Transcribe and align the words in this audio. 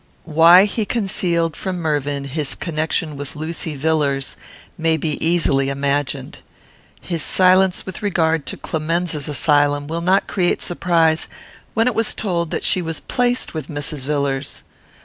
Why 0.25 0.65
he 0.65 0.83
concealed 0.83 1.55
from 1.55 1.77
Mervyn 1.79 2.23
his 2.23 2.55
connection 2.55 3.15
with 3.15 3.35
Lucy 3.35 3.75
Villars 3.75 4.35
may 4.75 4.97
be 4.97 5.23
easily 5.23 5.69
imagined. 5.69 6.39
His 6.99 7.21
silence 7.21 7.85
with 7.85 8.01
regard 8.01 8.47
to 8.47 8.57
Clemenza's 8.57 9.29
asylum 9.29 9.85
will 9.85 10.01
not 10.01 10.25
create 10.25 10.59
surprise, 10.59 11.27
when 11.75 11.85
it 11.85 11.93
was 11.93 12.15
told 12.15 12.49
that 12.49 12.63
she 12.63 12.81
was 12.81 12.99
placed 13.01 13.53
with 13.53 13.67
Mrs. 13.67 13.99
Villars. 14.07 14.63